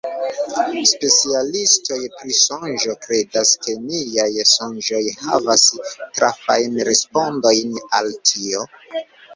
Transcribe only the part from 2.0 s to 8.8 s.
pri sonĝo kredas ke niaj sonĝoj havas trafajn respondojn al tio.